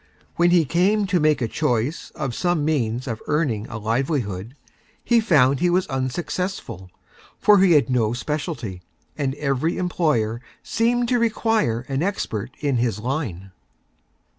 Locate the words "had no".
7.73-8.11